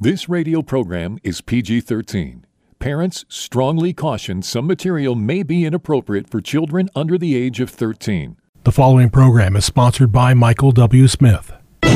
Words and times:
This 0.00 0.28
radio 0.28 0.62
program 0.62 1.18
is 1.24 1.40
PG 1.40 1.80
13. 1.80 2.46
Parents 2.78 3.24
strongly 3.28 3.92
caution 3.92 4.42
some 4.42 4.64
material 4.68 5.16
may 5.16 5.42
be 5.42 5.64
inappropriate 5.64 6.30
for 6.30 6.40
children 6.40 6.88
under 6.94 7.18
the 7.18 7.34
age 7.34 7.58
of 7.58 7.68
13. 7.68 8.36
The 8.62 8.70
following 8.70 9.10
program 9.10 9.56
is 9.56 9.64
sponsored 9.64 10.12
by 10.12 10.34
Michael 10.34 10.70
W. 10.70 11.08
Smith. 11.08 11.52
The 11.80 11.90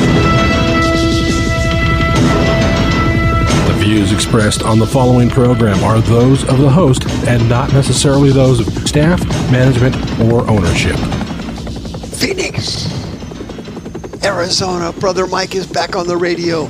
views 3.77 4.11
expressed 4.11 4.63
on 4.63 4.79
the 4.79 4.87
following 4.87 5.29
program 5.29 5.81
are 5.85 6.01
those 6.01 6.43
of 6.49 6.57
the 6.57 6.69
host 6.69 7.09
and 7.25 7.47
not 7.47 7.71
necessarily 7.71 8.33
those 8.33 8.59
of 8.59 8.67
staff, 8.85 9.25
management, 9.49 9.95
or 10.29 10.45
ownership. 10.49 10.97
Phoenix, 12.19 12.85
Arizona. 14.25 14.91
Brother 14.91 15.25
Mike 15.25 15.55
is 15.55 15.65
back 15.65 15.95
on 15.95 16.05
the 16.05 16.17
radio. 16.17 16.69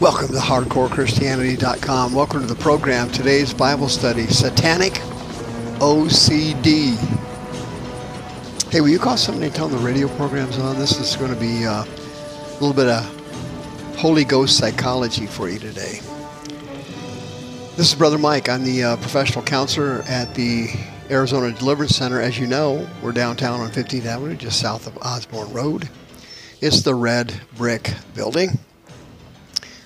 Welcome 0.00 0.28
to 0.28 0.40
HardcoreChristianity.com. 0.40 2.14
Welcome 2.14 2.40
to 2.40 2.46
the 2.46 2.54
program. 2.54 3.10
Today's 3.10 3.52
Bible 3.52 3.86
study 3.86 4.26
Satanic 4.28 4.94
OCD. 5.78 6.96
Hey, 8.70 8.80
will 8.80 8.88
you 8.88 8.98
call 8.98 9.18
somebody 9.18 9.48
and 9.48 9.54
tell 9.54 9.68
them 9.68 9.78
the 9.78 9.84
radio 9.86 10.08
program's 10.16 10.58
on? 10.58 10.78
This 10.78 10.98
is 10.98 11.16
going 11.16 11.34
to 11.34 11.38
be 11.38 11.66
uh, 11.66 11.84
a 11.84 12.52
little 12.54 12.72
bit 12.72 12.88
of 12.88 13.96
Holy 13.98 14.24
Ghost 14.24 14.56
psychology 14.56 15.26
for 15.26 15.50
you 15.50 15.58
today. 15.58 16.00
This 17.76 17.90
is 17.90 17.94
Brother 17.94 18.16
Mike. 18.16 18.48
I'm 18.48 18.64
the 18.64 18.82
uh, 18.82 18.96
professional 18.96 19.44
counselor 19.44 20.00
at 20.08 20.34
the 20.34 20.70
Arizona 21.10 21.52
Deliverance 21.52 21.94
Center. 21.94 22.22
As 22.22 22.38
you 22.38 22.46
know, 22.46 22.88
we're 23.02 23.12
downtown 23.12 23.60
on 23.60 23.68
15th 23.70 24.06
Avenue, 24.06 24.34
just 24.34 24.60
south 24.60 24.86
of 24.86 24.96
Osborn 25.02 25.52
Road. 25.52 25.90
It's 26.62 26.80
the 26.80 26.94
red 26.94 27.38
brick 27.58 27.92
building. 28.14 28.58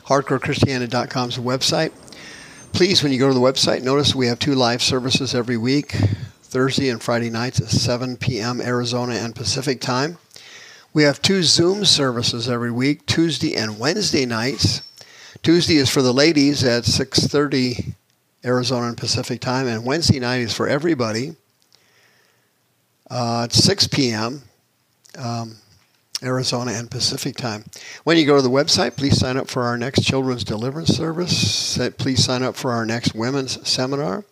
HardcoreChristianity.com 0.06 1.28
is 1.30 1.36
the 1.36 1.42
website. 1.42 1.92
Please, 2.72 3.02
when 3.02 3.10
you 3.10 3.18
go 3.18 3.28
to 3.28 3.34
the 3.34 3.40
website, 3.40 3.82
notice 3.82 4.14
we 4.14 4.27
have 4.27 4.38
two 4.38 4.55
live 4.55 4.83
services 4.83 5.34
every 5.34 5.56
week 5.56 5.92
Thursday 6.42 6.91
and 6.91 7.02
Friday 7.02 7.30
nights 7.30 7.60
at 7.60 7.69
7 7.69 8.19
p.m. 8.19 8.60
Arizona 8.60 9.14
and 9.14 9.34
Pacific 9.34 9.80
time. 9.80 10.19
We 10.92 11.05
have 11.05 11.22
two 11.22 11.42
Zoom 11.42 11.84
services 11.84 12.48
every 12.48 12.70
week, 12.70 13.06
Tuesday 13.06 13.56
and 13.56 13.78
Wednesday 13.78 14.27
nights. 14.27 14.82
Tuesday 15.42 15.77
is 15.77 15.88
for 15.88 16.02
the 16.02 16.12
ladies 16.12 16.62
at 16.62 16.84
6:30 16.84 17.94
Arizona 18.44 18.88
and 18.88 18.97
Pacific 18.97 19.41
time, 19.41 19.66
and 19.66 19.84
Wednesday 19.84 20.20
night 20.20 20.42
is 20.42 20.55
for 20.55 20.69
everybody 20.69 21.34
uh, 23.10 23.44
at 23.44 23.52
6 23.52 23.88
p.m. 23.88 24.42
Um, 25.19 25.56
Arizona 26.25 26.72
and 26.72 26.91
Pacific 26.91 27.36
time. 27.36 27.64
When 28.05 28.17
you 28.17 28.27
go 28.27 28.36
to 28.36 28.42
the 28.42 28.50
website, 28.50 28.97
please 28.97 29.19
sign 29.19 29.36
up 29.36 29.48
for 29.48 29.62
our 29.62 29.77
next 29.77 30.03
Children's 30.03 30.44
Deliverance 30.44 30.97
Service. 30.97 31.78
Please 31.98 32.25
sign 32.25 32.42
up 32.42 32.56
for 32.56 32.72
our 32.72 32.86
next 32.86 33.14
Women's 33.14 33.66
Seminar. 33.69 34.25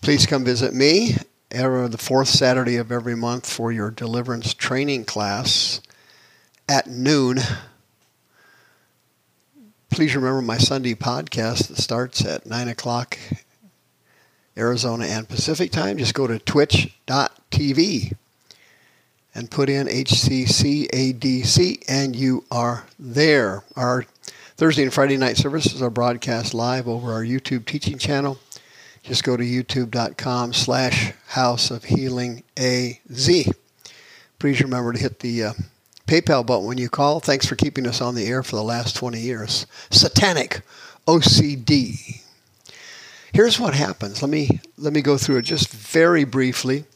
Please 0.00 0.26
come 0.26 0.44
visit 0.44 0.74
me 0.74 1.16
every, 1.50 1.88
the 1.88 1.98
fourth 1.98 2.28
Saturday 2.28 2.76
of 2.76 2.92
every 2.92 3.16
month 3.16 3.50
for 3.50 3.72
your 3.72 3.90
deliverance 3.90 4.54
training 4.54 5.04
class 5.04 5.80
at 6.68 6.86
noon. 6.86 7.38
Please 9.90 10.14
remember 10.14 10.42
my 10.42 10.58
Sunday 10.58 10.94
podcast 10.94 11.68
that 11.68 11.78
starts 11.78 12.24
at 12.24 12.46
9 12.46 12.68
o'clock 12.68 13.18
Arizona 14.56 15.06
and 15.06 15.28
Pacific 15.28 15.70
time. 15.70 15.96
Just 15.98 16.14
go 16.14 16.26
to 16.26 16.38
twitch.tv 16.38 18.14
and 19.38 19.48
put 19.48 19.68
in 19.68 19.86
HCCADC, 19.86 21.84
and 21.86 22.16
you 22.16 22.44
are 22.50 22.84
there. 22.98 23.62
Our 23.76 24.04
Thursday 24.56 24.82
and 24.82 24.92
Friday 24.92 25.16
night 25.16 25.36
services 25.36 25.80
are 25.80 25.90
broadcast 25.90 26.54
live 26.54 26.88
over 26.88 27.12
our 27.12 27.22
YouTube 27.22 27.64
teaching 27.64 27.98
channel. 27.98 28.40
Just 29.04 29.22
go 29.22 29.36
to 29.36 29.44
youtube.com 29.44 30.54
slash 30.54 31.12
House 31.28 31.70
of 31.70 31.84
Healing 31.84 32.42
AZ. 32.56 33.48
Please 34.40 34.60
remember 34.60 34.92
to 34.92 34.98
hit 34.98 35.20
the 35.20 35.44
uh, 35.44 35.52
PayPal 36.08 36.44
button 36.44 36.66
when 36.66 36.78
you 36.78 36.88
call. 36.88 37.20
Thanks 37.20 37.46
for 37.46 37.54
keeping 37.54 37.86
us 37.86 38.00
on 38.00 38.16
the 38.16 38.26
air 38.26 38.42
for 38.42 38.56
the 38.56 38.64
last 38.64 38.96
20 38.96 39.20
years. 39.20 39.66
Satanic 39.88 40.62
OCD. 41.06 42.24
Here's 43.32 43.60
what 43.60 43.74
happens. 43.74 44.20
Let 44.20 44.32
me 44.32 44.60
let 44.76 44.92
me 44.92 45.00
go 45.00 45.16
through 45.16 45.36
it 45.36 45.42
just 45.42 45.72
very 45.72 46.24
briefly. 46.24 46.86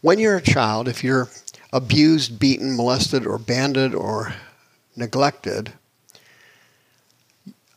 When 0.00 0.18
you're 0.18 0.36
a 0.36 0.42
child, 0.42 0.88
if 0.88 1.02
you're 1.02 1.28
abused, 1.72 2.38
beaten, 2.38 2.76
molested, 2.76 3.26
or 3.26 3.38
banded, 3.38 3.94
or 3.94 4.34
neglected, 4.96 5.72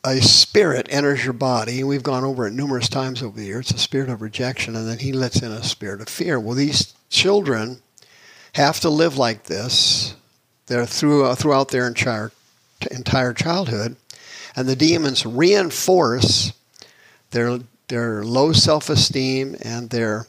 a 0.03 0.21
spirit 0.21 0.87
enters 0.89 1.23
your 1.23 1.33
body, 1.33 1.79
and 1.79 1.89
we've 1.89 2.03
gone 2.03 2.23
over 2.23 2.47
it 2.47 2.53
numerous 2.53 2.87
times 2.87 3.21
over 3.21 3.37
the 3.37 3.45
years. 3.45 3.71
It's 3.71 3.81
a 3.81 3.83
spirit 3.83 4.09
of 4.09 4.21
rejection, 4.21 4.75
and 4.75 4.87
then 4.87 4.99
he 4.99 5.11
lets 5.11 5.41
in 5.41 5.51
a 5.51 5.63
spirit 5.63 6.01
of 6.01 6.07
fear. 6.07 6.39
Well, 6.39 6.55
these 6.55 6.93
children 7.09 7.81
have 8.53 8.79
to 8.79 8.89
live 8.89 9.17
like 9.17 9.43
this. 9.43 10.15
They're 10.67 10.85
through, 10.85 11.25
uh, 11.25 11.35
throughout 11.35 11.69
their 11.69 11.87
entire, 11.87 12.31
entire 12.91 13.33
childhood, 13.33 13.97
and 14.55 14.67
the 14.67 14.75
demons 14.75 15.25
reinforce 15.25 16.53
their 17.31 17.59
their 17.89 18.23
low 18.23 18.53
self-esteem 18.53 19.55
and 19.61 19.89
their 19.89 20.27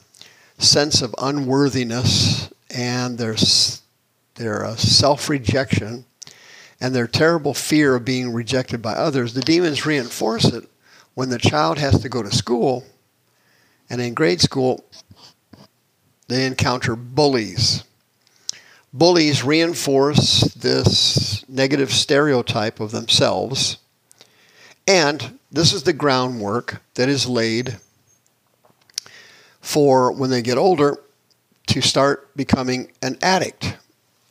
sense 0.57 1.01
of 1.01 1.15
unworthiness 1.19 2.49
and 2.73 3.17
their, 3.17 3.35
their 4.35 4.65
uh, 4.65 4.75
self 4.75 5.29
rejection 5.29 6.05
and 6.79 6.95
their 6.95 7.07
terrible 7.07 7.53
fear 7.53 7.95
of 7.95 8.05
being 8.05 8.33
rejected 8.33 8.81
by 8.81 8.93
others, 8.93 9.33
the 9.33 9.41
demons 9.41 9.85
reinforce 9.85 10.45
it 10.45 10.67
when 11.13 11.29
the 11.29 11.37
child 11.37 11.77
has 11.77 12.01
to 12.01 12.09
go 12.09 12.23
to 12.23 12.31
school. 12.31 12.83
And 13.89 14.01
in 14.01 14.13
grade 14.13 14.41
school, 14.41 14.83
they 16.27 16.45
encounter 16.45 16.95
bullies. 16.95 17.83
Bullies 18.93 19.43
reinforce 19.43 20.41
this 20.55 21.47
negative 21.47 21.91
stereotype 21.91 22.79
of 22.79 22.91
themselves. 22.91 23.77
And 24.87 25.39
this 25.51 25.73
is 25.73 25.83
the 25.83 25.93
groundwork 25.93 26.81
that 26.95 27.09
is 27.09 27.27
laid 27.27 27.77
for 29.61 30.11
when 30.11 30.29
they 30.29 30.41
get 30.41 30.57
older 30.57 30.97
to 31.71 31.79
start 31.79 32.35
becoming 32.35 32.91
an 33.01 33.17
addict 33.21 33.77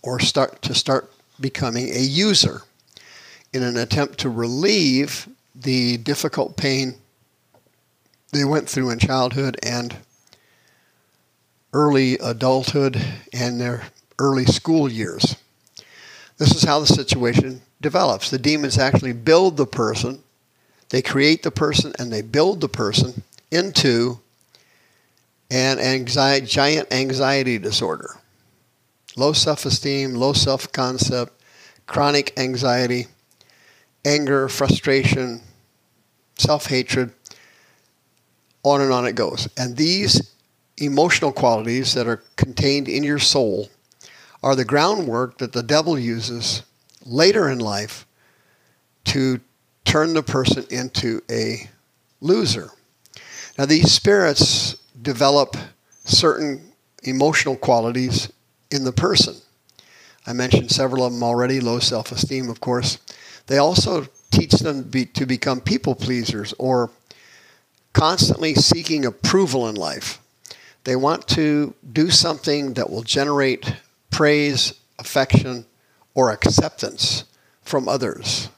or 0.02 0.20
start 0.20 0.60
to 0.60 0.74
start 0.74 1.10
becoming 1.40 1.88
a 1.88 2.00
user 2.00 2.60
in 3.54 3.62
an 3.62 3.78
attempt 3.78 4.18
to 4.18 4.28
relieve 4.28 5.26
the 5.54 5.96
difficult 5.96 6.58
pain 6.58 6.96
they 8.30 8.44
went 8.44 8.68
through 8.68 8.90
in 8.90 8.98
childhood 8.98 9.58
and 9.62 9.96
early 11.72 12.18
adulthood 12.18 13.02
and 13.32 13.58
their 13.58 13.84
early 14.18 14.44
school 14.44 14.92
years. 14.92 15.34
This 16.36 16.54
is 16.54 16.64
how 16.64 16.80
the 16.80 16.86
situation 16.86 17.62
develops. 17.80 18.28
The 18.28 18.38
demons 18.38 18.76
actually 18.76 19.14
build 19.14 19.56
the 19.56 19.66
person, 19.66 20.22
they 20.90 21.00
create 21.00 21.42
the 21.42 21.50
person, 21.50 21.94
and 21.98 22.12
they 22.12 22.20
build 22.20 22.60
the 22.60 22.68
person 22.68 23.22
into 23.50 24.20
and 25.50 25.80
anxiety, 25.80 26.46
giant 26.46 26.92
anxiety 26.92 27.58
disorder. 27.58 28.20
Low 29.16 29.32
self 29.32 29.66
esteem, 29.66 30.14
low 30.14 30.32
self 30.32 30.70
concept, 30.72 31.42
chronic 31.86 32.32
anxiety, 32.38 33.06
anger, 34.04 34.48
frustration, 34.48 35.42
self 36.38 36.66
hatred, 36.66 37.12
on 38.62 38.80
and 38.80 38.92
on 38.92 39.06
it 39.06 39.14
goes. 39.14 39.48
And 39.56 39.76
these 39.76 40.34
emotional 40.78 41.32
qualities 41.32 41.94
that 41.94 42.06
are 42.06 42.22
contained 42.36 42.88
in 42.88 43.02
your 43.02 43.18
soul 43.18 43.68
are 44.42 44.56
the 44.56 44.64
groundwork 44.64 45.38
that 45.38 45.52
the 45.52 45.62
devil 45.62 45.98
uses 45.98 46.62
later 47.04 47.50
in 47.50 47.58
life 47.58 48.06
to 49.04 49.40
turn 49.84 50.14
the 50.14 50.22
person 50.22 50.64
into 50.70 51.20
a 51.30 51.68
loser. 52.20 52.70
Now, 53.58 53.66
these 53.66 53.92
spirits 53.92 54.76
develop 55.02 55.56
certain 56.04 56.72
emotional 57.02 57.56
qualities 57.56 58.30
in 58.70 58.84
the 58.84 58.92
person. 58.92 59.36
I 60.26 60.32
mentioned 60.32 60.70
several 60.70 61.04
of 61.04 61.12
them 61.12 61.22
already 61.22 61.60
low 61.60 61.78
self 61.78 62.12
esteem, 62.12 62.48
of 62.48 62.60
course. 62.60 62.98
They 63.46 63.58
also 63.58 64.06
teach 64.30 64.52
them 64.52 64.82
be, 64.82 65.06
to 65.06 65.26
become 65.26 65.60
people 65.60 65.94
pleasers 65.94 66.54
or 66.58 66.90
constantly 67.92 68.54
seeking 68.54 69.04
approval 69.04 69.68
in 69.68 69.74
life. 69.74 70.20
They 70.84 70.96
want 70.96 71.26
to 71.28 71.74
do 71.92 72.10
something 72.10 72.74
that 72.74 72.90
will 72.90 73.02
generate 73.02 73.74
praise, 74.10 74.74
affection, 74.98 75.66
or 76.14 76.30
acceptance 76.30 77.24
from 77.62 77.88
others. 77.88 78.48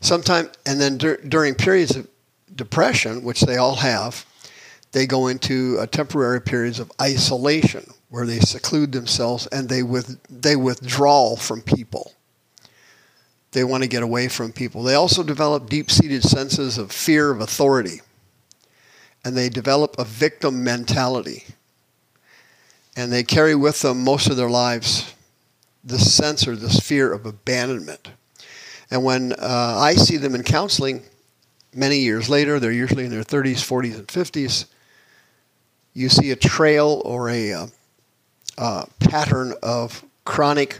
Sometime, 0.00 0.50
and 0.66 0.80
then 0.80 0.98
dur- 0.98 1.20
during 1.28 1.54
periods 1.54 1.96
of 1.96 2.08
depression, 2.54 3.22
which 3.22 3.42
they 3.42 3.56
all 3.56 3.76
have, 3.76 4.26
they 4.94 5.06
go 5.06 5.26
into 5.26 5.76
a 5.80 5.88
temporary 5.88 6.40
periods 6.40 6.78
of 6.78 6.90
isolation 7.02 7.84
where 8.10 8.24
they 8.24 8.38
seclude 8.38 8.92
themselves 8.92 9.48
and 9.48 9.68
they 9.68 9.82
with 9.82 10.20
they 10.30 10.54
withdraw 10.54 11.34
from 11.34 11.60
people. 11.60 12.12
They 13.50 13.64
want 13.64 13.82
to 13.82 13.88
get 13.88 14.04
away 14.04 14.28
from 14.28 14.52
people. 14.52 14.84
They 14.84 14.94
also 14.94 15.24
develop 15.24 15.68
deep 15.68 15.90
seated 15.90 16.22
senses 16.22 16.78
of 16.78 16.92
fear 16.92 17.32
of 17.32 17.40
authority. 17.40 18.02
And 19.24 19.36
they 19.36 19.48
develop 19.48 19.96
a 19.98 20.04
victim 20.04 20.62
mentality. 20.62 21.44
And 22.96 23.12
they 23.12 23.24
carry 23.24 23.56
with 23.56 23.82
them 23.82 24.04
most 24.04 24.28
of 24.30 24.36
their 24.36 24.50
lives 24.50 25.12
this 25.82 26.14
sense 26.14 26.46
or 26.46 26.54
this 26.54 26.78
fear 26.78 27.12
of 27.12 27.26
abandonment. 27.26 28.10
And 28.92 29.02
when 29.02 29.32
uh, 29.32 29.76
I 29.80 29.94
see 29.94 30.18
them 30.18 30.36
in 30.36 30.44
counseling 30.44 31.02
many 31.74 31.98
years 31.98 32.28
later, 32.28 32.60
they're 32.60 32.70
usually 32.70 33.06
in 33.06 33.10
their 33.10 33.24
30s, 33.24 33.54
40s, 33.54 33.94
and 33.96 34.06
50s, 34.06 34.66
you 35.94 36.08
see 36.08 36.32
a 36.32 36.36
trail 36.36 37.00
or 37.04 37.30
a 37.30 37.52
uh, 37.52 37.66
uh, 38.58 38.84
pattern 38.98 39.54
of 39.62 40.04
chronic 40.24 40.78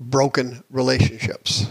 broken 0.00 0.64
relationships. 0.70 1.66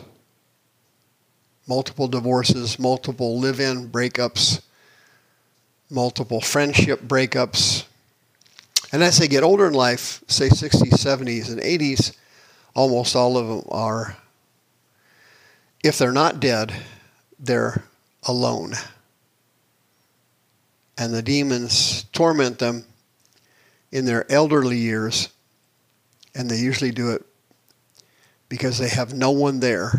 Multiple 1.67 2.07
divorces, 2.07 2.79
multiple 2.79 3.39
live 3.39 3.59
in 3.59 3.89
breakups, 3.89 4.61
multiple 5.89 6.39
friendship 6.39 7.01
breakups. 7.01 7.85
And 8.93 9.03
as 9.03 9.17
they 9.17 9.27
get 9.27 9.43
older 9.43 9.67
in 9.67 9.73
life, 9.73 10.23
say 10.27 10.47
60s, 10.47 10.91
70s, 10.91 11.51
and 11.51 11.59
80s, 11.59 12.15
almost 12.73 13.15
all 13.15 13.37
of 13.37 13.47
them 13.47 13.63
are, 13.69 14.15
if 15.83 15.97
they're 15.97 16.11
not 16.13 16.39
dead, 16.39 16.73
they're 17.39 17.83
alone. 18.23 18.73
And 20.97 21.13
the 21.13 21.21
demons 21.21 22.03
torment 22.11 22.59
them 22.59 22.85
in 23.91 24.05
their 24.05 24.29
elderly 24.31 24.77
years, 24.77 25.29
and 26.35 26.49
they 26.49 26.57
usually 26.57 26.91
do 26.91 27.11
it 27.11 27.25
because 28.49 28.77
they 28.77 28.89
have 28.89 29.13
no 29.13 29.31
one 29.31 29.59
there, 29.59 29.91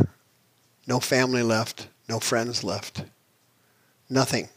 no 0.87 1.01
family 1.01 1.43
left, 1.43 1.89
no 2.09 2.19
friends 2.19 2.65
left, 2.65 3.05
nothing. 4.09 4.49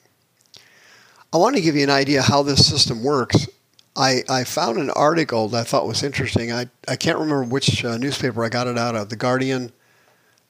I 1.34 1.38
want 1.38 1.56
to 1.56 1.62
give 1.62 1.76
you 1.76 1.84
an 1.84 1.90
idea 1.90 2.22
how 2.22 2.44
this 2.44 2.68
system 2.68 3.04
works. 3.04 3.48
I, 3.96 4.24
I 4.28 4.44
found 4.44 4.78
an 4.78 4.90
article 4.92 5.48
that 5.50 5.62
I 5.62 5.64
thought 5.64 5.88
was 5.88 6.04
interesting. 6.04 6.52
I, 6.52 6.68
I 6.88 6.96
can't 6.96 7.18
remember 7.18 7.44
which 7.44 7.84
uh, 7.86 7.98
newspaper 7.98 8.44
I 8.44 8.50
got 8.50 8.68
it 8.68 8.78
out 8.78 8.96
of, 8.96 9.10
The 9.10 9.16
Guardian, 9.16 9.72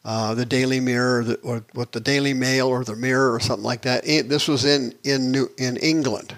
uh, 0.03 0.33
the 0.33 0.45
Daily 0.45 0.79
Mirror, 0.79 1.19
or, 1.19 1.23
the, 1.23 1.35
or 1.41 1.63
what 1.73 1.91
the 1.91 1.99
Daily 1.99 2.33
Mail, 2.33 2.67
or 2.67 2.83
the 2.83 2.95
Mirror, 2.95 3.33
or 3.33 3.39
something 3.39 3.63
like 3.63 3.83
that. 3.83 4.07
It, 4.07 4.29
this 4.29 4.47
was 4.47 4.65
in 4.65 4.95
in 5.03 5.31
New, 5.31 5.49
in 5.57 5.77
England, 5.77 6.35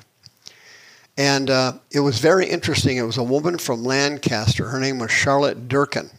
and 1.17 1.49
uh, 1.49 1.73
it 1.91 2.01
was 2.01 2.19
very 2.19 2.47
interesting. 2.47 2.97
It 2.97 3.03
was 3.03 3.17
a 3.17 3.23
woman 3.23 3.57
from 3.57 3.83
Lancaster. 3.83 4.67
Her 4.67 4.79
name 4.79 4.99
was 4.99 5.11
Charlotte 5.11 5.67
Durkin, 5.67 6.09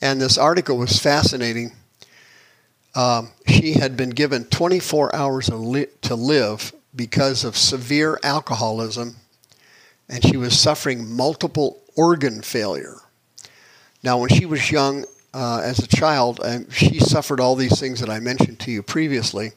and 0.00 0.20
this 0.20 0.38
article 0.38 0.78
was 0.78 0.98
fascinating. 0.98 1.72
Um, 2.94 3.30
she 3.46 3.74
had 3.74 3.96
been 3.96 4.10
given 4.10 4.44
24 4.46 5.14
hours 5.14 5.46
to 5.46 6.14
live 6.14 6.72
because 6.96 7.44
of 7.44 7.56
severe 7.56 8.18
alcoholism, 8.22 9.16
and 10.08 10.24
she 10.24 10.36
was 10.36 10.58
suffering 10.58 11.14
multiple 11.14 11.80
organ 11.96 12.42
failure. 12.42 12.96
Now, 14.02 14.18
when 14.18 14.30
she 14.30 14.46
was 14.46 14.70
young, 14.70 15.04
uh, 15.34 15.60
as 15.62 15.78
a 15.78 15.86
child, 15.86 16.40
she 16.70 16.98
suffered 16.98 17.40
all 17.40 17.54
these 17.54 17.78
things 17.78 18.00
that 18.00 18.10
I 18.10 18.20
mentioned 18.20 18.60
to 18.60 18.70
you 18.70 18.82
previously 18.82 19.52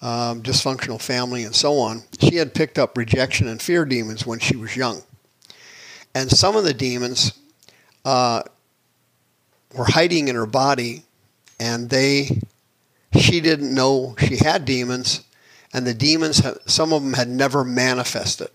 um, 0.00 0.42
dysfunctional 0.42 1.00
family 1.00 1.44
and 1.44 1.54
so 1.54 1.78
on. 1.78 2.02
She 2.20 2.36
had 2.36 2.54
picked 2.54 2.78
up 2.78 2.96
rejection 2.96 3.48
and 3.48 3.60
fear 3.60 3.84
demons 3.84 4.26
when 4.26 4.38
she 4.38 4.56
was 4.56 4.76
young. 4.76 5.02
And 6.14 6.30
some 6.30 6.56
of 6.56 6.64
the 6.64 6.74
demons 6.74 7.32
uh, 8.04 8.42
were 9.74 9.84
hiding 9.84 10.28
in 10.28 10.34
her 10.34 10.46
body, 10.46 11.02
and 11.60 11.90
they, 11.90 12.40
she 13.18 13.40
didn't 13.40 13.74
know 13.74 14.14
she 14.18 14.36
had 14.36 14.64
demons, 14.64 15.24
and 15.72 15.86
the 15.86 15.94
demons, 15.94 16.42
some 16.66 16.92
of 16.92 17.02
them 17.02 17.12
had 17.12 17.28
never 17.28 17.64
manifested. 17.64 18.48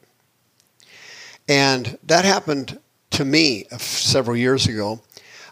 And 1.48 1.98
that 2.04 2.26
happened 2.26 2.80
to 3.12 3.26
me 3.26 3.66
several 3.78 4.36
years 4.36 4.66
ago. 4.66 5.02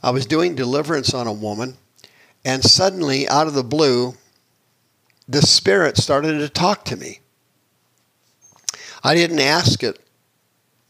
I 0.04 0.10
was 0.10 0.26
doing 0.26 0.56
deliverance 0.56 1.14
on 1.14 1.28
a 1.28 1.34
woman, 1.34 1.78
and 2.44 2.64
suddenly, 2.64 3.28
out 3.28 3.48
of 3.48 3.54
the 3.54 3.64
blue, 3.64 4.16
the 5.28 5.42
Spirit 5.42 5.98
started 5.98 6.40
to 6.40 6.50
talk 6.50 6.86
to 6.86 6.96
me. 6.96 7.20
I 9.04 9.16
didn't 9.16 9.40
ask 9.40 9.84
it 9.84 10.00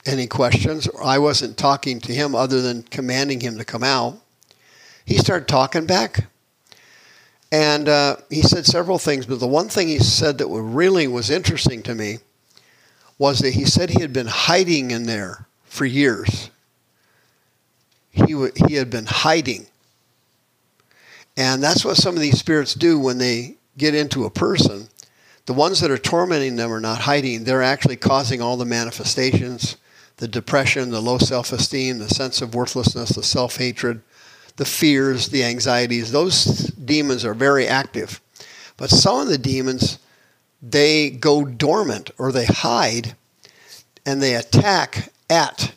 any 0.05 0.27
questions. 0.27 0.87
I 1.03 1.19
wasn't 1.19 1.57
talking 1.57 1.99
to 2.01 2.13
him 2.13 2.35
other 2.35 2.61
than 2.61 2.83
commanding 2.83 3.41
him 3.41 3.57
to 3.57 3.65
come 3.65 3.83
out. 3.83 4.19
He 5.05 5.17
started 5.17 5.47
talking 5.47 5.85
back. 5.85 6.27
And 7.51 7.89
uh, 7.89 8.15
he 8.29 8.41
said 8.41 8.65
several 8.65 8.97
things, 8.97 9.25
but 9.25 9.39
the 9.39 9.47
one 9.47 9.67
thing 9.67 9.89
he 9.89 9.99
said 9.99 10.37
that 10.37 10.47
really 10.47 11.07
was 11.07 11.29
interesting 11.29 11.83
to 11.83 11.93
me 11.93 12.19
was 13.17 13.39
that 13.39 13.53
he 13.53 13.65
said 13.65 13.89
he 13.89 14.01
had 14.01 14.13
been 14.13 14.27
hiding 14.27 14.91
in 14.91 15.03
there 15.03 15.47
for 15.65 15.85
years. 15.85 16.49
He, 18.31 18.35
w- 18.35 18.53
he 18.67 18.75
had 18.75 18.89
been 18.89 19.07
hiding. 19.07 19.67
And 21.35 21.61
that's 21.61 21.83
what 21.83 21.97
some 21.97 22.15
of 22.15 22.21
these 22.21 22.39
spirits 22.39 22.73
do 22.73 22.97
when 22.97 23.17
they 23.17 23.55
get 23.77 23.93
into 23.93 24.23
a 24.23 24.29
person. 24.29 24.87
The 25.47 25.53
ones 25.53 25.81
that 25.81 25.91
are 25.91 25.97
tormenting 25.97 26.55
them 26.55 26.71
are 26.71 26.79
not 26.79 27.01
hiding, 27.01 27.43
they're 27.43 27.61
actually 27.61 27.97
causing 27.97 28.41
all 28.41 28.55
the 28.55 28.65
manifestations 28.65 29.75
the 30.17 30.27
depression, 30.29 30.91
the 30.91 31.01
low 31.01 31.17
self 31.17 31.51
esteem, 31.51 31.97
the 31.97 32.07
sense 32.07 32.41
of 32.41 32.53
worthlessness, 32.55 33.09
the 33.09 33.23
self 33.23 33.57
hatred, 33.57 34.01
the 34.55 34.65
fears, 34.65 35.27
the 35.29 35.43
anxieties. 35.43 36.11
Those 36.11 36.67
demons 36.67 37.25
are 37.25 37.33
very 37.33 37.67
active. 37.67 38.21
But 38.77 38.91
some 38.91 39.19
of 39.19 39.27
the 39.27 39.39
demons, 39.39 39.99
they 40.61 41.09
go 41.09 41.43
dormant 41.43 42.11
or 42.17 42.31
they 42.31 42.45
hide 42.45 43.15
and 44.05 44.21
they 44.21 44.35
attack 44.35 45.11
at 45.29 45.73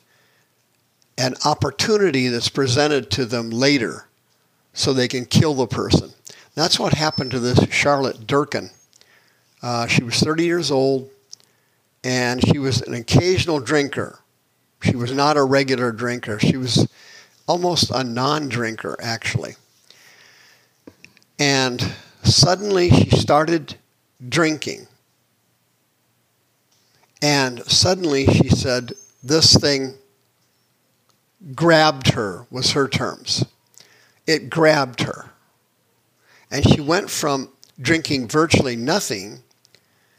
an 1.18 1.34
opportunity 1.44 2.28
that's 2.28 2.48
presented 2.48 3.10
to 3.12 3.24
them 3.24 3.50
later 3.50 4.08
so 4.72 4.92
they 4.92 5.08
can 5.08 5.24
kill 5.24 5.54
the 5.54 5.66
person. 5.66 6.12
That's 6.54 6.78
what 6.78 6.94
happened 6.94 7.30
to 7.32 7.40
this 7.40 7.60
Charlotte 7.72 8.26
Durkin. 8.26 8.70
Uh, 9.62 9.86
she 9.86 10.02
was 10.02 10.18
30 10.20 10.44
years 10.44 10.70
old 10.70 11.10
and 12.02 12.46
she 12.46 12.58
was 12.58 12.82
an 12.82 12.94
occasional 12.94 13.60
drinker. 13.60 14.20
She 14.82 14.96
was 14.96 15.12
not 15.12 15.36
a 15.36 15.42
regular 15.42 15.90
drinker. 15.90 16.38
She 16.38 16.56
was 16.56 16.86
almost 17.46 17.90
a 17.90 18.04
non 18.04 18.48
drinker, 18.48 18.96
actually. 19.00 19.56
And 21.38 21.94
suddenly 22.22 22.90
she 22.90 23.10
started 23.10 23.76
drinking. 24.28 24.86
And 27.22 27.64
suddenly 27.64 28.26
she 28.26 28.50
said, 28.50 28.92
This 29.22 29.56
thing 29.56 29.94
grabbed 31.54 32.12
her, 32.12 32.46
was 32.50 32.72
her 32.72 32.88
terms. 32.88 33.44
It 34.26 34.48
grabbed 34.48 35.02
her. 35.02 35.30
And 36.50 36.66
she 36.68 36.80
went 36.80 37.10
from 37.10 37.50
drinking 37.80 38.28
virtually 38.28 38.76
nothing 38.76 39.42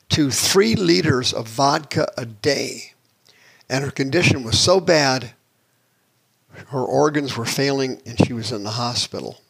to 0.10 0.30
three 0.30 0.76
liters 0.76 1.34
of 1.34 1.48
vodka 1.48 2.12
a 2.18 2.26
day. 2.26 2.94
And 3.70 3.84
her 3.84 3.92
condition 3.92 4.44
was 4.44 4.60
so 4.60 4.80
bad, 4.80 5.32
her 6.68 6.84
organs 6.84 7.36
were 7.36 7.46
failing, 7.46 8.02
and 8.06 8.18
she 8.26 8.34
was 8.34 8.52
in 8.52 8.64
the 8.64 8.72
hospital. 8.72 9.42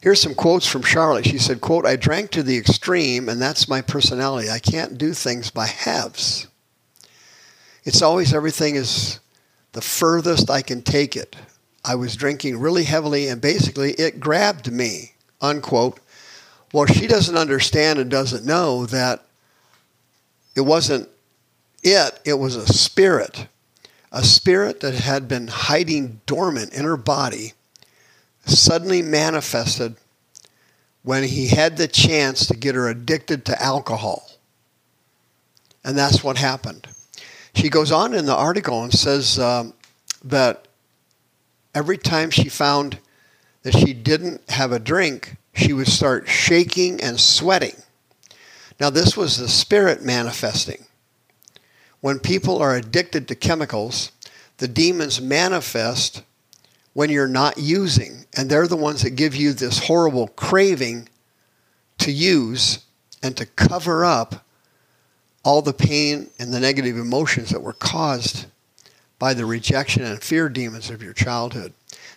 Here's 0.00 0.20
some 0.20 0.34
quotes 0.34 0.66
from 0.66 0.82
Charlotte. 0.82 1.26
She 1.26 1.38
said, 1.38 1.60
quote, 1.60 1.84
I 1.84 1.96
drank 1.96 2.30
to 2.32 2.42
the 2.42 2.56
extreme, 2.56 3.28
and 3.28 3.40
that's 3.42 3.68
my 3.68 3.80
personality. 3.80 4.48
I 4.48 4.60
can't 4.60 4.96
do 4.96 5.12
things 5.12 5.50
by 5.50 5.66
halves. 5.66 6.46
It's 7.84 8.02
always 8.02 8.32
everything 8.32 8.76
is 8.76 9.18
the 9.78 9.82
furthest 9.82 10.50
I 10.50 10.60
can 10.60 10.82
take 10.82 11.14
it. 11.14 11.36
I 11.84 11.94
was 11.94 12.16
drinking 12.16 12.58
really 12.58 12.82
heavily, 12.82 13.28
and 13.28 13.40
basically 13.40 13.92
it 13.92 14.18
grabbed 14.18 14.72
me 14.72 15.12
unquote. 15.40 16.00
Well, 16.72 16.86
she 16.86 17.06
doesn't 17.06 17.36
understand 17.36 18.00
and 18.00 18.10
doesn't 18.10 18.44
know 18.44 18.86
that 18.86 19.22
it 20.56 20.62
wasn't 20.62 21.08
it, 21.84 22.20
it 22.24 22.40
was 22.40 22.56
a 22.56 22.66
spirit. 22.66 23.46
A 24.10 24.24
spirit 24.24 24.80
that 24.80 24.94
had 24.94 25.28
been 25.28 25.46
hiding 25.46 26.22
dormant 26.26 26.72
in 26.72 26.84
her 26.84 26.96
body 26.96 27.52
suddenly 28.46 29.00
manifested 29.00 29.94
when 31.04 31.22
he 31.22 31.46
had 31.46 31.76
the 31.76 31.86
chance 31.86 32.48
to 32.48 32.56
get 32.56 32.74
her 32.74 32.88
addicted 32.88 33.44
to 33.44 33.62
alcohol. 33.62 34.28
And 35.84 35.96
that's 35.96 36.24
what 36.24 36.36
happened. 36.36 36.88
She 37.58 37.70
goes 37.70 37.90
on 37.90 38.14
in 38.14 38.24
the 38.24 38.36
article 38.36 38.84
and 38.84 38.92
says 38.92 39.36
um, 39.36 39.74
that 40.22 40.68
every 41.74 41.98
time 41.98 42.30
she 42.30 42.48
found 42.48 43.00
that 43.62 43.74
she 43.74 43.92
didn't 43.92 44.48
have 44.48 44.70
a 44.70 44.78
drink, 44.78 45.34
she 45.54 45.72
would 45.72 45.88
start 45.88 46.28
shaking 46.28 47.00
and 47.00 47.18
sweating. 47.18 47.74
Now, 48.78 48.90
this 48.90 49.16
was 49.16 49.38
the 49.38 49.48
spirit 49.48 50.04
manifesting. 50.04 50.84
When 52.00 52.20
people 52.20 52.62
are 52.62 52.76
addicted 52.76 53.26
to 53.26 53.34
chemicals, 53.34 54.12
the 54.58 54.68
demons 54.68 55.20
manifest 55.20 56.22
when 56.92 57.10
you're 57.10 57.26
not 57.26 57.58
using, 57.58 58.26
and 58.36 58.48
they're 58.48 58.68
the 58.68 58.76
ones 58.76 59.02
that 59.02 59.16
give 59.16 59.34
you 59.34 59.52
this 59.52 59.80
horrible 59.80 60.28
craving 60.28 61.08
to 61.98 62.12
use 62.12 62.84
and 63.20 63.36
to 63.36 63.46
cover 63.46 64.04
up 64.04 64.44
all 65.48 65.62
the 65.62 65.72
pain 65.72 66.28
and 66.38 66.52
the 66.52 66.60
negative 66.60 66.98
emotions 66.98 67.48
that 67.48 67.62
were 67.62 67.72
caused 67.72 68.44
by 69.18 69.32
the 69.32 69.46
rejection 69.46 70.02
and 70.02 70.22
fear 70.22 70.46
demons 70.46 70.90
of 70.90 71.02
your 71.02 71.14
childhood. 71.14 71.72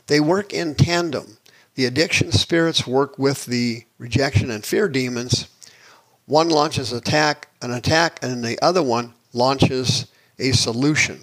They 0.07 0.19
work 0.19 0.51
in 0.51 0.75
tandem. 0.75 1.37
The 1.75 1.85
addiction 1.85 2.33
spirits 2.33 2.85
work 2.85 3.17
with 3.17 3.45
the 3.45 3.85
rejection 3.97 4.51
and 4.51 4.65
fear 4.65 4.89
demons. 4.89 5.47
One 6.25 6.49
launches 6.49 6.91
attack, 6.91 7.47
an 7.61 7.71
attack, 7.71 8.19
and 8.21 8.43
the 8.43 8.61
other 8.61 8.83
one 8.83 9.13
launches 9.31 10.07
a 10.37 10.51
solution. 10.51 11.21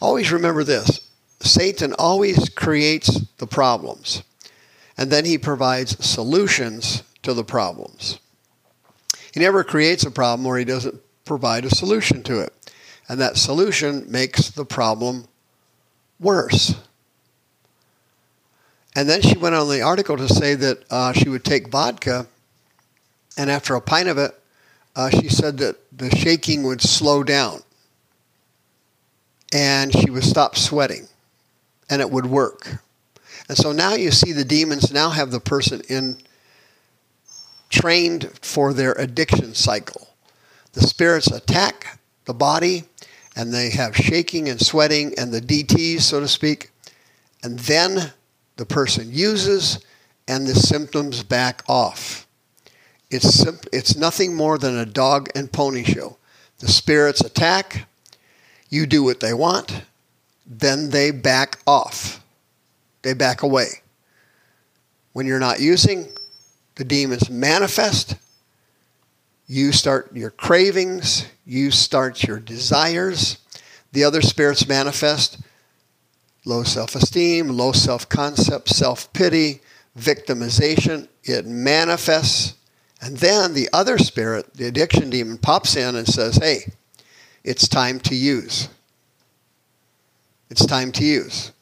Always 0.00 0.32
remember 0.32 0.64
this 0.64 1.08
Satan 1.40 1.94
always 2.00 2.48
creates 2.48 3.20
the 3.36 3.46
problems, 3.46 4.24
and 4.98 5.08
then 5.08 5.24
he 5.24 5.38
provides 5.38 6.04
solutions 6.04 7.04
to 7.22 7.32
the 7.32 7.44
problems. 7.44 8.18
He 9.32 9.38
never 9.38 9.62
creates 9.62 10.04
a 10.04 10.10
problem 10.10 10.44
where 10.44 10.58
he 10.58 10.64
doesn't 10.64 11.00
provide 11.24 11.64
a 11.64 11.74
solution 11.74 12.22
to 12.24 12.40
it. 12.40 12.52
And 13.08 13.20
that 13.20 13.36
solution 13.36 14.10
makes 14.10 14.50
the 14.50 14.64
problem 14.64 15.26
worse. 16.18 16.74
And 18.96 19.08
then 19.08 19.22
she 19.22 19.36
went 19.36 19.54
on 19.54 19.68
the 19.68 19.82
article 19.82 20.16
to 20.16 20.28
say 20.28 20.54
that 20.54 20.84
uh, 20.90 21.12
she 21.12 21.28
would 21.28 21.44
take 21.44 21.68
vodka, 21.68 22.26
and 23.36 23.50
after 23.50 23.74
a 23.74 23.80
pint 23.80 24.08
of 24.08 24.18
it, 24.18 24.38
uh, 24.96 25.10
she 25.10 25.28
said 25.28 25.58
that 25.58 25.76
the 25.96 26.14
shaking 26.14 26.62
would 26.62 26.80
slow 26.80 27.24
down 27.24 27.60
and 29.52 29.92
she 29.92 30.10
would 30.10 30.24
stop 30.24 30.56
sweating 30.56 31.08
and 31.90 32.00
it 32.00 32.10
would 32.10 32.26
work. 32.26 32.78
And 33.48 33.58
so 33.58 33.72
now 33.72 33.94
you 33.94 34.10
see 34.10 34.32
the 34.32 34.44
demons 34.44 34.92
now 34.92 35.10
have 35.10 35.30
the 35.30 35.40
person 35.40 35.82
in 35.88 36.18
trained 37.70 38.30
for 38.40 38.72
their 38.72 38.92
addiction 38.92 39.54
cycle. 39.54 40.13
The 40.74 40.82
spirits 40.82 41.28
attack 41.28 41.98
the 42.24 42.34
body 42.34 42.84
and 43.36 43.52
they 43.52 43.70
have 43.70 43.96
shaking 43.96 44.48
and 44.48 44.60
sweating 44.60 45.14
and 45.18 45.32
the 45.32 45.40
DTs, 45.40 46.02
so 46.02 46.20
to 46.20 46.28
speak. 46.28 46.70
And 47.42 47.58
then 47.60 48.12
the 48.56 48.66
person 48.66 49.12
uses 49.12 49.78
and 50.28 50.46
the 50.46 50.54
symptoms 50.54 51.22
back 51.22 51.62
off. 51.68 52.26
It's, 53.10 53.44
it's 53.72 53.96
nothing 53.96 54.34
more 54.34 54.58
than 54.58 54.76
a 54.76 54.86
dog 54.86 55.28
and 55.34 55.52
pony 55.52 55.84
show. 55.84 56.16
The 56.58 56.68
spirits 56.68 57.20
attack, 57.20 57.86
you 58.68 58.86
do 58.86 59.02
what 59.02 59.20
they 59.20 59.34
want, 59.34 59.82
then 60.46 60.90
they 60.90 61.10
back 61.10 61.58
off. 61.66 62.24
They 63.02 63.12
back 63.12 63.42
away. 63.42 63.82
When 65.12 65.26
you're 65.26 65.38
not 65.38 65.60
using, 65.60 66.08
the 66.76 66.84
demons 66.84 67.30
manifest. 67.30 68.16
You 69.46 69.72
start 69.72 70.14
your 70.16 70.30
cravings, 70.30 71.26
you 71.44 71.70
start 71.70 72.24
your 72.24 72.38
desires. 72.38 73.38
The 73.92 74.04
other 74.04 74.22
spirits 74.22 74.66
manifest 74.66 75.38
low 76.44 76.62
self 76.62 76.94
esteem, 76.94 77.48
low 77.48 77.72
self 77.72 78.08
concept, 78.08 78.68
self 78.68 79.12
pity, 79.12 79.60
victimization. 79.98 81.08
It 81.22 81.46
manifests. 81.46 82.54
And 83.00 83.18
then 83.18 83.52
the 83.52 83.68
other 83.72 83.98
spirit, 83.98 84.54
the 84.54 84.66
addiction 84.66 85.10
demon, 85.10 85.36
pops 85.36 85.76
in 85.76 85.94
and 85.94 86.06
says, 86.06 86.36
hey, 86.36 86.72
it's 87.42 87.68
time 87.68 88.00
to 88.00 88.14
use. 88.14 88.68
It's 90.48 90.64
time 90.64 90.90
to 90.92 91.04
use. 91.04 91.52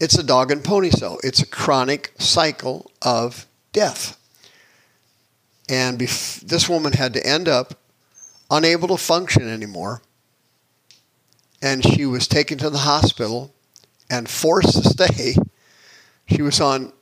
It's 0.00 0.18
a 0.18 0.24
dog 0.24 0.50
and 0.50 0.64
pony 0.64 0.90
show. 0.90 1.18
It's 1.22 1.40
a 1.42 1.46
chronic 1.46 2.12
cycle 2.18 2.90
of 3.02 3.46
death. 3.72 4.15
And 5.68 5.98
bef- 5.98 6.40
this 6.40 6.68
woman 6.68 6.92
had 6.92 7.12
to 7.14 7.26
end 7.26 7.48
up 7.48 7.74
unable 8.50 8.88
to 8.88 8.96
function 8.96 9.48
anymore. 9.48 10.02
And 11.60 11.84
she 11.84 12.06
was 12.06 12.28
taken 12.28 12.58
to 12.58 12.70
the 12.70 12.78
hospital 12.78 13.52
and 14.10 14.28
forced 14.28 14.82
to 14.82 14.88
stay. 14.88 15.36
She 16.28 16.42
was 16.42 16.60
on 16.60 16.92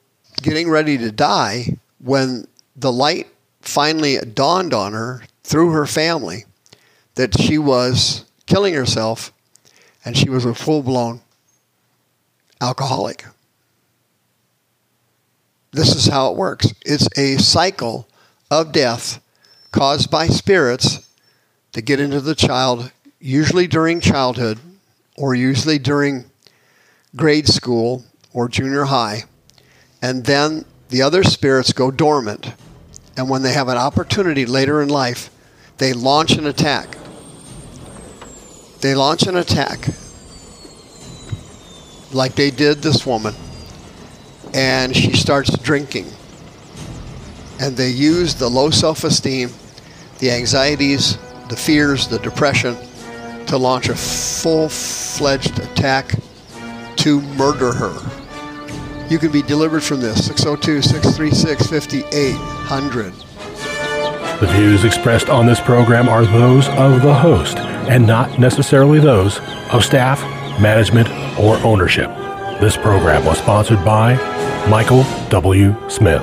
getting 0.42 0.70
ready 0.70 0.96
to 0.98 1.12
die 1.12 1.76
when 1.98 2.46
the 2.76 2.92
light 2.92 3.28
finally 3.60 4.18
dawned 4.18 4.74
on 4.74 4.92
her 4.92 5.22
through 5.42 5.70
her 5.70 5.86
family 5.86 6.44
that 7.14 7.38
she 7.38 7.58
was 7.58 8.24
killing 8.46 8.74
herself 8.74 9.32
and 10.04 10.16
she 10.16 10.28
was 10.28 10.44
a 10.44 10.54
full 10.54 10.82
blown 10.82 11.20
alcoholic. 12.60 13.24
This 15.72 15.94
is 15.94 16.06
how 16.06 16.30
it 16.30 16.36
works 16.36 16.72
it's 16.84 17.08
a 17.18 17.36
cycle 17.36 18.08
of 18.50 18.72
death 18.72 19.20
caused 19.72 20.10
by 20.10 20.26
spirits 20.26 21.08
to 21.72 21.82
get 21.82 22.00
into 22.00 22.20
the 22.20 22.34
child, 22.34 22.92
usually 23.18 23.66
during 23.66 24.00
childhood 24.00 24.58
or 25.16 25.34
usually 25.34 25.78
during 25.78 26.24
grade 27.16 27.48
school 27.48 28.04
or 28.32 28.48
junior 28.48 28.84
high. 28.84 29.24
And 30.02 30.24
then 30.24 30.64
the 30.88 31.02
other 31.02 31.24
spirits 31.24 31.72
go 31.72 31.90
dormant. 31.90 32.52
And 33.16 33.30
when 33.30 33.42
they 33.42 33.52
have 33.52 33.68
an 33.68 33.76
opportunity 33.76 34.44
later 34.46 34.82
in 34.82 34.88
life, 34.88 35.30
they 35.78 35.92
launch 35.92 36.32
an 36.32 36.46
attack. 36.46 36.96
They 38.80 38.94
launch 38.94 39.26
an 39.26 39.36
attack 39.36 39.88
like 42.12 42.34
they 42.34 42.50
did 42.50 42.78
this 42.78 43.04
woman, 43.04 43.34
and 44.52 44.94
she 44.94 45.12
starts 45.14 45.58
drinking. 45.58 46.06
And 47.60 47.76
they 47.76 47.90
use 47.90 48.34
the 48.34 48.48
low 48.48 48.70
self 48.70 49.04
esteem, 49.04 49.50
the 50.18 50.30
anxieties, 50.30 51.18
the 51.48 51.56
fears, 51.56 52.08
the 52.08 52.18
depression 52.18 52.76
to 53.46 53.56
launch 53.56 53.88
a 53.88 53.94
full 53.94 54.68
fledged 54.68 55.58
attack 55.58 56.14
to 56.96 57.20
murder 57.20 57.72
her. 57.72 57.94
You 59.08 59.18
can 59.18 59.30
be 59.30 59.42
delivered 59.42 59.82
from 59.82 60.00
this 60.00 60.26
602 60.26 60.82
636 60.82 61.66
5800. 61.66 63.12
The 64.40 64.46
views 64.52 64.84
expressed 64.84 65.28
on 65.28 65.46
this 65.46 65.60
program 65.60 66.08
are 66.08 66.24
those 66.24 66.68
of 66.70 67.02
the 67.02 67.14
host 67.14 67.58
and 67.58 68.06
not 68.06 68.38
necessarily 68.38 68.98
those 68.98 69.38
of 69.70 69.84
staff, 69.84 70.20
management, 70.60 71.08
or 71.38 71.56
ownership. 71.58 72.08
This 72.60 72.76
program 72.76 73.24
was 73.24 73.38
sponsored 73.38 73.84
by 73.84 74.16
Michael 74.68 75.04
W. 75.28 75.76
Smith. 75.88 76.22